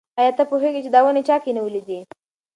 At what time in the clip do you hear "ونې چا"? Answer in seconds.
1.03-1.35